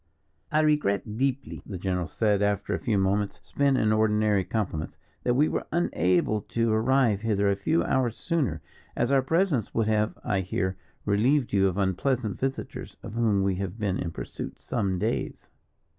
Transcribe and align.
"I 0.51 0.61
regret 0.61 1.15
deeply," 1.15 1.61
the 1.63 1.77
general 1.77 2.07
said, 2.07 2.41
after 2.41 2.73
a 2.73 2.79
few 2.79 2.97
moments 2.97 3.39
spent 3.43 3.77
in 3.77 3.91
ordinary 3.93 4.43
compliments, 4.43 4.97
"that 5.21 5.35
we 5.35 5.47
were 5.47 5.67
unable 5.71 6.41
to 6.41 6.71
arrive 6.73 7.21
hither 7.21 7.51
a 7.51 7.55
few 7.55 7.83
hours 7.83 8.17
sooner, 8.17 8.63
as 8.95 9.11
our 9.11 9.21
presence 9.21 9.75
would 9.75 9.85
have, 9.87 10.17
I 10.23 10.39
hear, 10.41 10.75
relieved 11.05 11.53
you 11.53 11.67
of 11.67 11.77
unpleasant 11.77 12.39
visitors, 12.39 12.97
of 13.03 13.13
whom 13.13 13.43
we 13.43 13.57
have 13.57 13.77
been 13.77 13.99
in 13.99 14.09
pursuit 14.09 14.59
some 14.59 14.97
days." 14.97 15.51